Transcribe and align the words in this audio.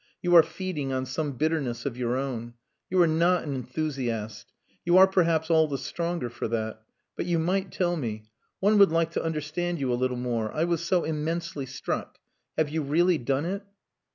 You 0.23 0.33
are 0.33 0.41
feeding 0.41 0.91
on 0.91 1.05
some 1.05 1.33
bitterness 1.33 1.85
of 1.85 1.95
your 1.95 2.17
own. 2.17 2.55
You 2.89 2.99
are 3.03 3.07
not 3.07 3.43
an 3.43 3.53
enthusiast. 3.53 4.51
You 4.83 4.97
are, 4.97 5.05
perhaps, 5.05 5.51
all 5.51 5.67
the 5.67 5.77
stronger 5.77 6.27
for 6.27 6.47
that. 6.47 6.81
But 7.15 7.27
you 7.27 7.37
might 7.37 7.71
tell 7.71 7.95
me. 7.95 8.23
One 8.59 8.79
would 8.79 8.91
like 8.91 9.11
to 9.11 9.23
understand 9.23 9.79
you 9.79 9.93
a 9.93 9.93
little 9.93 10.17
more. 10.17 10.51
I 10.55 10.63
was 10.63 10.83
so 10.83 11.03
immensely 11.03 11.67
struck.... 11.67 12.17
Have 12.57 12.69
you 12.69 12.81
really 12.81 13.19
done 13.19 13.45
it?" 13.45 13.61